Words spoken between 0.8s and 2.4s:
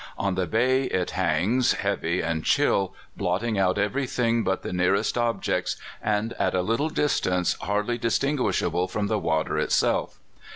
it hangs, heavy